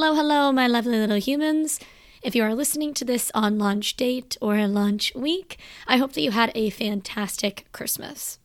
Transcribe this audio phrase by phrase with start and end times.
[0.00, 1.80] Hello, hello, my lovely little humans.
[2.22, 6.20] If you are listening to this on launch date or launch week, I hope that
[6.20, 8.38] you had a fantastic Christmas.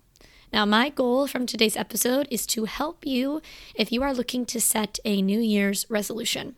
[0.51, 3.39] Now, my goal from today's episode is to help you
[3.75, 6.55] if you are looking to set a New Year's resolution.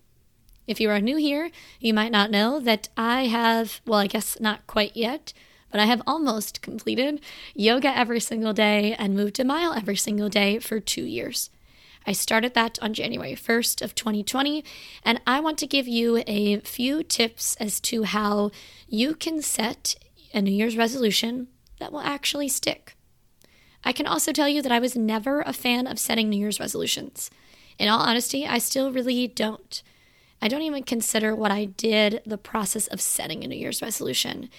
[0.66, 1.52] If you are new here,
[1.82, 5.34] you might not know that I have, well, I guess not quite yet,
[5.72, 7.20] but I have almost completed
[7.54, 11.50] yoga every single day and moved a mile every single day for two years.
[12.08, 14.63] I started that on January 1st of 2020,
[15.03, 18.52] and I want to give you a few tips as to how
[18.88, 19.95] you can set
[20.33, 21.47] a New Year's resolution
[21.80, 22.95] that will actually stick.
[23.83, 26.59] I can also tell you that I was never a fan of setting New Year's
[26.59, 27.30] resolutions.
[27.77, 29.81] In all honesty, I still really don't.
[30.41, 34.49] I don't even consider what I did the process of setting a New Year's resolution.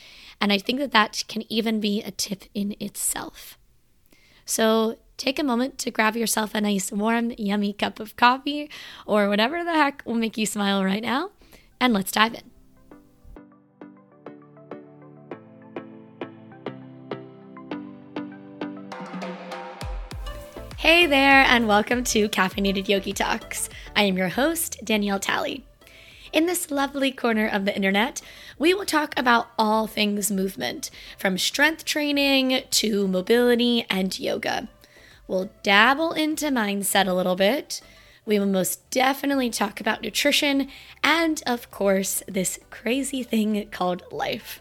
[0.41, 3.59] And I think that that can even be a tip in itself.
[4.45, 8.70] So take a moment to grab yourself a nice, warm, yummy cup of coffee
[9.07, 11.30] or whatever the heck will make you smile right now,
[11.80, 12.43] and let's dive in.
[20.76, 23.69] Hey there, and welcome to Caffeinated Yogi Talks.
[23.96, 25.65] I am your host, Danielle Talley.
[26.32, 28.21] In this lovely corner of the internet,
[28.59, 34.69] we will talk about all things movement, from strength training to mobility and yoga.
[35.29, 37.80] We'll dabble into mindset a little bit.
[38.24, 40.69] We will most definitely talk about nutrition
[41.02, 44.60] and, of course, this crazy thing called life.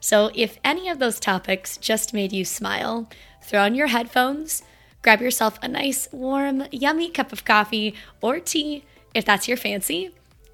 [0.00, 3.08] So, if any of those topics just made you smile,
[3.42, 4.62] throw on your headphones,
[5.02, 8.84] grab yourself a nice, warm, yummy cup of coffee or tea
[9.14, 10.10] if that's your fancy,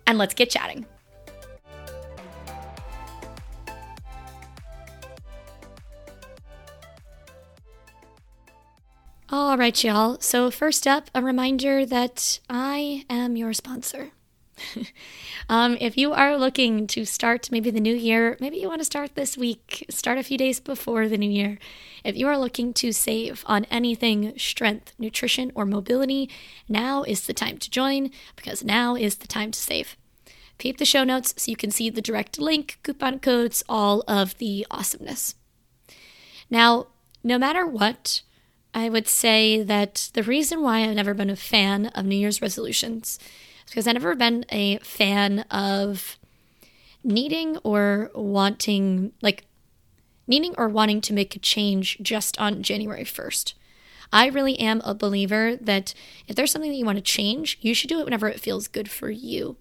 [0.07, 0.87] and let's get chatting.
[9.35, 10.19] All right, y'all.
[10.21, 14.11] So, first up, a reminder that I am your sponsor.
[15.49, 18.85] um, if you are looking to start maybe the new year, maybe you want to
[18.85, 21.59] start this week, start a few days before the new year.
[22.05, 26.29] If you are looking to save on anything strength, nutrition, or mobility,
[26.69, 29.97] now is the time to join because now is the time to save.
[30.59, 34.37] Peep the show notes so you can see the direct link, coupon codes, all of
[34.37, 35.37] the awesomeness.
[36.51, 36.89] Now,
[37.25, 38.21] no matter what,
[38.75, 42.41] I would say that the reason why I've never been a fan of New Year's
[42.41, 43.19] resolutions
[43.67, 46.19] is because I've never been a fan of
[47.05, 49.45] needing or wanting, like,
[50.27, 53.55] needing or wanting to make a change just on January 1st.
[54.13, 55.95] I really am a believer that
[56.29, 58.69] if there's something that you want to change, you should do it whenever it feels
[58.69, 59.57] good for you.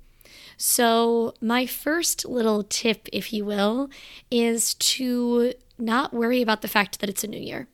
[0.58, 3.90] So, my first little tip, if you will,
[4.30, 7.68] is to not worry about the fact that it's a new year.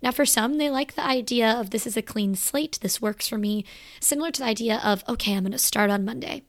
[0.00, 3.26] Now, for some, they like the idea of this is a clean slate, this works
[3.26, 3.64] for me,
[4.00, 6.42] similar to the idea of, okay, I'm going to start on Monday.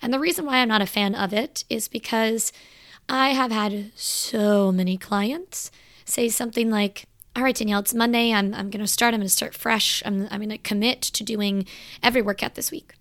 [0.00, 2.52] And the reason why I'm not a fan of it is because
[3.08, 5.70] I have had so many clients
[6.04, 8.32] say something like, all right, Danielle, it's Monday.
[8.32, 9.14] I'm, I'm going to start.
[9.14, 10.02] I'm going to start fresh.
[10.04, 11.66] I'm, I'm going to commit to doing
[12.02, 12.94] every workout this week.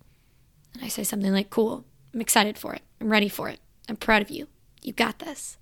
[0.74, 1.86] And I say something like, cool.
[2.14, 2.82] I'm excited for it.
[3.02, 3.60] I'm ready for it.
[3.90, 4.48] I'm proud of you.
[4.82, 5.58] You got this.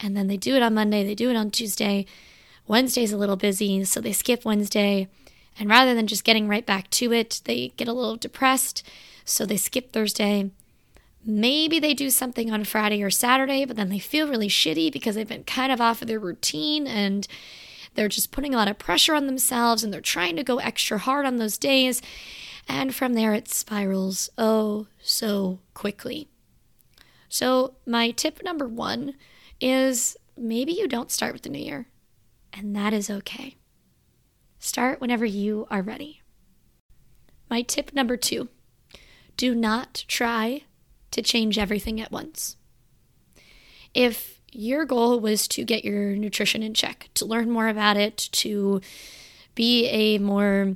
[0.00, 1.04] And then they do it on Monday.
[1.04, 2.06] They do it on Tuesday.
[2.68, 5.08] Wednesday's a little busy, so they skip Wednesday.
[5.58, 8.82] And rather than just getting right back to it, they get a little depressed,
[9.24, 10.50] so they skip Thursday.
[11.24, 15.14] Maybe they do something on Friday or Saturday, but then they feel really shitty because
[15.14, 17.26] they've been kind of off of their routine and
[17.94, 20.98] they're just putting a lot of pressure on themselves and they're trying to go extra
[20.98, 22.02] hard on those days.
[22.68, 26.28] And from there, it spirals oh so quickly.
[27.28, 29.14] So, my tip number one
[29.60, 31.88] is maybe you don't start with the new year
[32.56, 33.56] and that is okay.
[34.58, 36.22] Start whenever you are ready.
[37.50, 38.48] My tip number two
[39.36, 40.62] do not try
[41.10, 42.56] to change everything at once.
[43.94, 48.16] If your goal was to get your nutrition in check, to learn more about it,
[48.32, 48.80] to
[49.54, 50.74] be a more,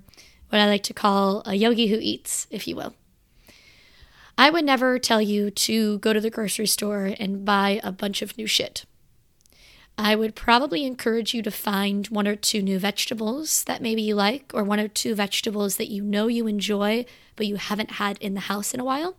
[0.51, 2.95] what I like to call a yogi who eats, if you will.
[4.37, 8.23] I would never tell you to go to the grocery store and buy a bunch
[8.23, 8.85] of new shit.
[10.03, 14.15] I would probably encourage you to find one or two new vegetables that maybe you
[14.15, 17.05] like, or one or two vegetables that you know you enjoy,
[17.37, 19.17] but you haven't had in the house in a while.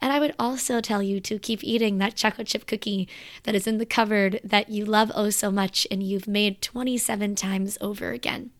[0.00, 3.10] And I would also tell you to keep eating that chocolate chip cookie
[3.42, 7.34] that is in the cupboard that you love oh so much and you've made 27
[7.34, 8.52] times over again.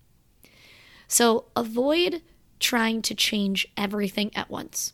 [1.08, 2.20] So avoid
[2.58, 4.92] trying to change everything at once.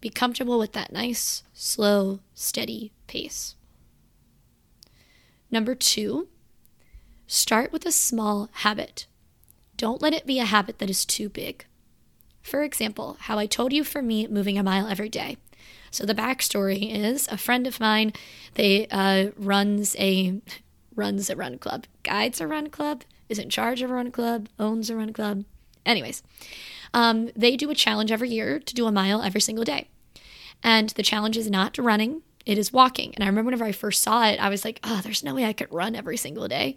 [0.00, 3.54] Be comfortable with that nice, slow, steady pace.
[5.50, 6.28] Number two,
[7.26, 9.06] start with a small habit.
[9.76, 11.64] Don't let it be a habit that is too big.
[12.42, 15.36] For example, how I told you for me moving a mile every day.
[15.90, 18.12] So the backstory is a friend of mine.
[18.54, 20.40] They uh, runs a
[20.94, 24.48] runs a run club, guides a run club, is in charge of a run club,
[24.58, 25.44] owns a run club.
[25.86, 26.22] Anyways,
[26.92, 29.88] um, they do a challenge every year to do a mile every single day,
[30.62, 33.14] and the challenge is not running; it is walking.
[33.14, 35.44] And I remember whenever I first saw it, I was like, "Oh, there's no way
[35.44, 36.74] I could run every single day."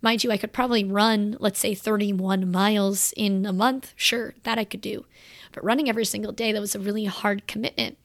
[0.00, 3.92] Mind you, I could probably run, let's say, 31 miles in a month.
[3.96, 5.04] Sure, that I could do.
[5.52, 7.98] But running every single day, that was a really hard commitment.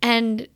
[0.00, 0.46] And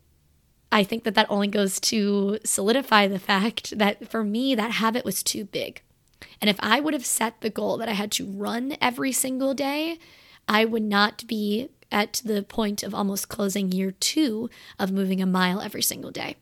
[0.71, 5.05] I think that that only goes to solidify the fact that for me, that habit
[5.05, 5.83] was too big.
[6.41, 9.53] And if I would have set the goal that I had to run every single
[9.53, 9.99] day,
[10.49, 14.49] I would not be at the point of almost closing year two
[14.79, 16.37] of moving a mile every single day.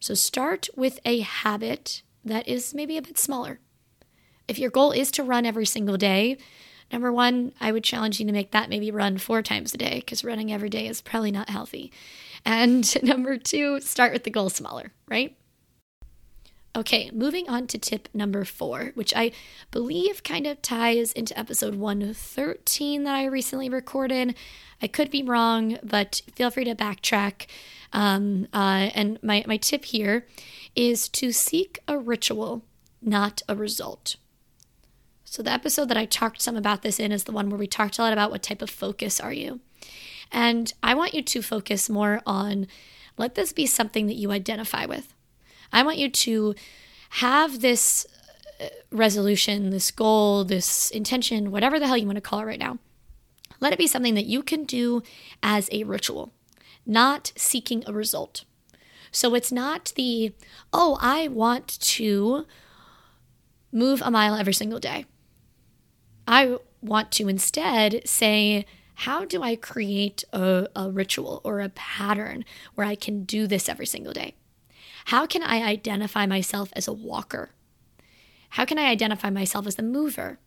[0.00, 3.60] So start with a habit that is maybe a bit smaller.
[4.46, 6.38] If your goal is to run every single day,
[6.90, 9.96] Number one, I would challenge you to make that maybe run four times a day
[9.96, 11.92] because running every day is probably not healthy.
[12.44, 15.36] And number two, start with the goal smaller, right?
[16.78, 19.32] Okay, moving on to tip number four, which I
[19.72, 24.36] believe kind of ties into episode 113 that I recently recorded.
[24.80, 27.46] I could be wrong, but feel free to backtrack.
[27.92, 30.24] Um, uh, and my, my tip here
[30.76, 32.64] is to seek a ritual,
[33.02, 34.14] not a result.
[35.24, 37.66] So, the episode that I talked some about this in is the one where we
[37.66, 39.58] talked a lot about what type of focus are you.
[40.30, 42.68] And I want you to focus more on
[43.16, 45.12] let this be something that you identify with.
[45.72, 46.54] I want you to
[47.10, 48.06] have this
[48.60, 52.58] uh, resolution, this goal, this intention, whatever the hell you want to call it right
[52.58, 52.78] now.
[53.60, 55.02] Let it be something that you can do
[55.42, 56.32] as a ritual,
[56.86, 58.44] not seeking a result.
[59.10, 60.32] So it's not the,
[60.72, 62.46] oh, I want to
[63.72, 65.06] move a mile every single day.
[66.26, 72.44] I want to instead say, how do I create a, a, ritual or a pattern
[72.74, 74.34] where I can do this every single day?
[75.08, 77.48] How can I identify myself as a walker?
[78.50, 80.38] How can I identify myself as a mover?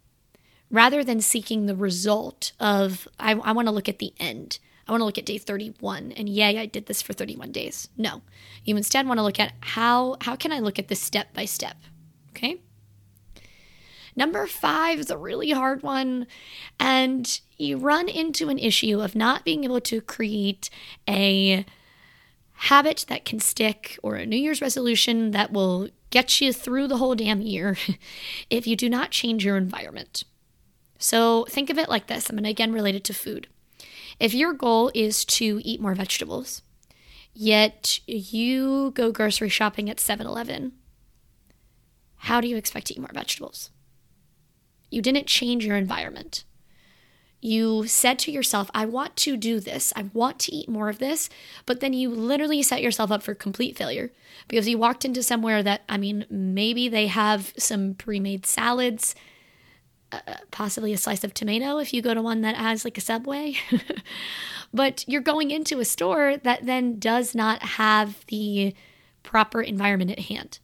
[0.70, 4.60] Rather than seeking the result of, I, I want to look at the end.
[4.88, 7.90] I want to look at day 31 and yay, I did this for 31 days.
[7.98, 8.22] No.
[8.64, 11.46] You instead want to look at how how can I look at this step by
[11.46, 11.78] step?
[12.30, 12.62] Okay?
[14.16, 16.28] Number five is a really hard one.
[16.80, 20.70] And you run into an issue of not being able to create
[21.10, 21.66] a
[22.66, 26.98] habit that can stick or a New Year's resolution that will get you through the
[26.98, 27.76] whole damn year
[28.52, 30.24] if you do not change your environment.
[31.00, 33.48] So think of it like this I'm going to again relate it to food.
[34.20, 36.62] If your goal is to eat more vegetables,
[37.34, 40.74] yet you go grocery shopping at 7 Eleven,
[42.18, 43.72] how do you expect to eat more vegetables?
[44.92, 46.44] You didn't change your environment.
[47.42, 49.92] You said to yourself, I want to do this.
[49.96, 51.28] I want to eat more of this.
[51.66, 54.12] But then you literally set yourself up for complete failure
[54.48, 59.16] because you walked into somewhere that, I mean, maybe they have some pre made salads,
[60.12, 60.20] uh,
[60.52, 63.56] possibly a slice of tomato if you go to one that has like a subway.
[64.74, 68.76] but you're going into a store that then does not have the
[69.24, 70.60] proper environment at hand.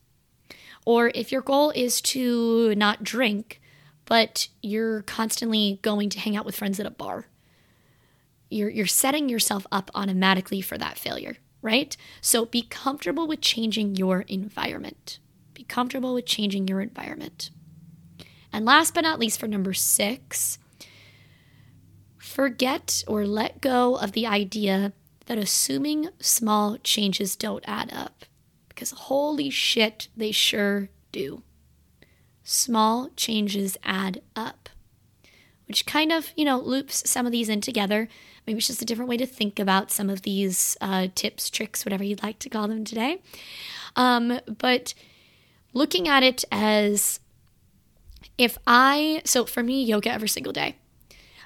[0.86, 3.62] Or if your goal is to not drink,
[4.08, 7.28] but you're constantly going to hang out with friends at a bar.
[8.50, 11.96] You're, you're setting yourself up automatically for that failure, right?
[12.22, 15.20] So be comfortable with changing your environment.
[15.54, 17.52] Be comfortable with changing your environment.
[18.54, 20.58] And last but not least, for number six,
[22.18, 24.94] forget or let go of the idea
[25.26, 28.24] that assuming small changes don't add up.
[28.70, 31.44] Because holy shit, they sure do
[32.50, 34.70] small changes add up,
[35.68, 38.08] which kind of, you know, loops some of these in together.
[38.46, 41.84] Maybe it's just a different way to think about some of these uh, tips, tricks,
[41.84, 43.22] whatever you'd like to call them today.
[43.98, 44.94] Um, but
[45.74, 47.20] looking at it as
[48.38, 50.78] if I, so for me, yoga every single day.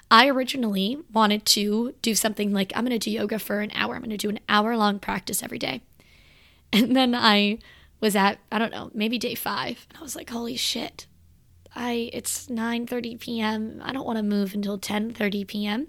[0.08, 3.96] I originally wanted to do something like I'm going to do yoga for an hour.
[3.96, 5.80] I'm going to do an hour long practice every day.
[6.72, 7.58] And then I
[8.02, 11.06] was at I don't know maybe day five, and I was like, holy shit,
[11.74, 13.80] I it's 9:30 p.m.
[13.82, 15.86] I don't want to move until 10:30 p.m.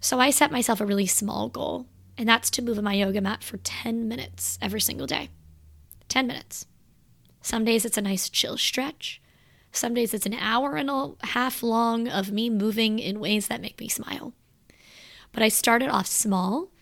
[0.00, 1.86] So I set myself a really small goal,
[2.18, 5.30] and that's to move on my yoga mat for 10 minutes every single day.
[6.08, 6.66] 10 minutes.
[7.40, 9.22] Some days it's a nice chill stretch.
[9.70, 13.62] Some days it's an hour and a half long of me moving in ways that
[13.62, 14.34] make me smile.
[15.30, 16.72] But I started off small,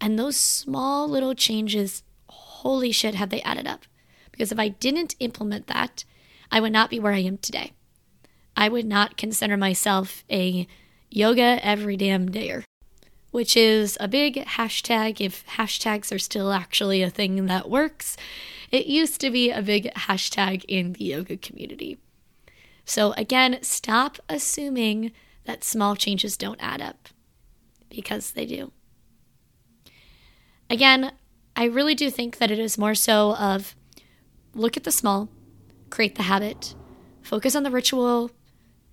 [0.00, 2.04] and those small little changes
[2.62, 3.84] holy shit, have they added up?
[4.32, 6.04] Because if I didn't implement that,
[6.50, 7.72] I would not be where I am today.
[8.56, 10.66] I would not consider myself a
[11.10, 12.64] yoga every damn dayer,
[13.30, 18.16] which is a big hashtag if hashtags are still actually a thing that works.
[18.70, 21.98] It used to be a big hashtag in the yoga community.
[22.84, 25.12] So, again, stop assuming
[25.44, 27.08] that small changes don't add up
[27.88, 28.72] because they do.
[30.70, 31.12] Again,
[31.58, 33.74] I really do think that it is more so of
[34.54, 35.28] look at the small,
[35.90, 36.76] create the habit,
[37.20, 38.30] focus on the ritual,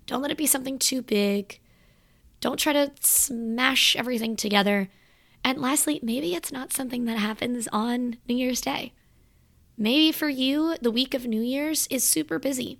[0.07, 1.60] don't let it be something too big.
[2.39, 4.89] Don't try to smash everything together.
[5.43, 8.93] And lastly, maybe it's not something that happens on New Year's Day.
[9.77, 12.79] Maybe for you, the week of New Year's is super busy.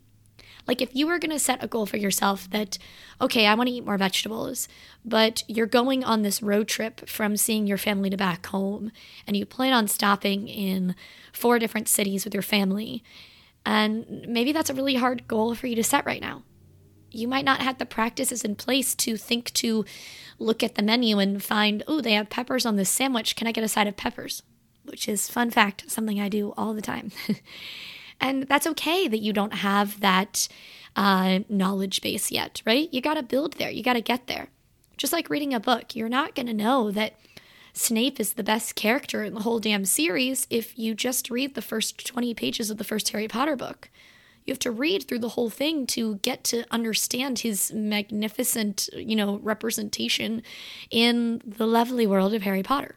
[0.68, 2.78] Like if you were going to set a goal for yourself that,
[3.22, 4.68] okay, I want to eat more vegetables,
[5.04, 8.92] but you're going on this road trip from seeing your family to back home,
[9.28, 10.96] and you plan on stopping in
[11.32, 13.04] four different cities with your family,
[13.66, 16.44] and maybe that's a really hard goal for you to set right now.
[17.12, 19.86] You might not have the practices in place to think to
[20.38, 23.36] look at the menu and find, oh, they have peppers on this sandwich.
[23.36, 24.44] Can I get a side of peppers?
[24.84, 27.12] Which is, fun fact, something I do all the time.
[28.20, 30.48] And that's okay that you don't have that
[30.96, 32.92] uh, knowledge base yet, right?
[32.92, 34.48] You got to build there, you got to get there.
[34.98, 37.14] Just like reading a book, you're not going to know that
[37.74, 41.62] Snape is the best character in the whole damn series if you just read the
[41.62, 43.90] first 20 pages of the first Harry Potter book.
[44.46, 49.16] You have to read through the whole thing to get to understand his magnificent, you
[49.16, 50.44] know, representation
[50.90, 52.96] in the lovely world of Harry Potter.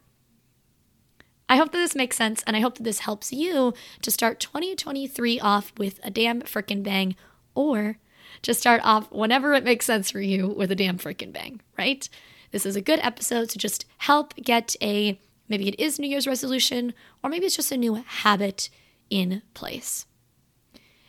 [1.48, 4.40] I hope that this makes sense, and I hope that this helps you to start
[4.40, 7.16] 2023 off with a damn frickin' bang,
[7.54, 7.98] or
[8.42, 12.08] to start off whenever it makes sense for you with a damn frickin' bang, right?
[12.50, 16.26] This is a good episode to just help get a maybe it is New Year's
[16.26, 18.68] resolution, or maybe it's just a new habit
[19.08, 20.06] in place.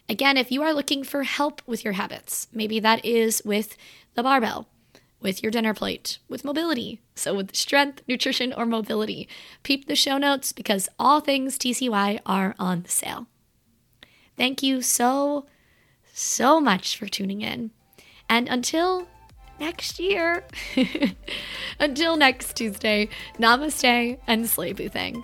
[0.08, 3.76] Again, if you are looking for help with your habits, maybe that is with
[4.16, 4.68] the barbell
[5.22, 7.02] with your dinner plate, with mobility.
[7.16, 9.28] So, with strength, nutrition, or mobility.
[9.64, 13.28] Peep the show notes because all things TCY are on sale.
[14.38, 15.46] Thank you so,
[16.14, 17.72] so much for tuning in.
[18.30, 19.08] And until
[19.60, 20.46] next year,
[21.80, 25.24] until next Tuesday, namaste and slay thing.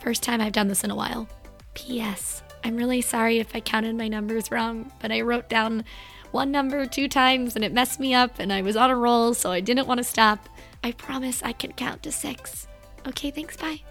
[0.00, 1.28] First time I've done this in a while.
[1.74, 2.42] P.S.
[2.66, 5.84] I'm really sorry if I counted my numbers wrong, but I wrote down
[6.32, 9.34] one number two times and it messed me up and I was on a roll,
[9.34, 10.48] so I didn't want to stop.
[10.82, 12.66] I promise I can count to six.
[13.06, 13.82] Okay, thanks, bye.